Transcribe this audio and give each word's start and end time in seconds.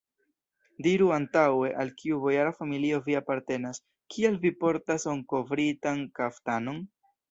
Diru 0.87 1.09
antaŭe, 1.17 1.69
al 1.83 1.91
kiu 1.99 2.19
bojara 2.25 2.55
familio 2.63 3.03
vi 3.11 3.19
apartenas, 3.21 3.83
kial 4.17 4.43
vi 4.49 4.57
portas 4.67 5.11
orkovritan 5.17 6.07
kaftanon? 6.21 6.87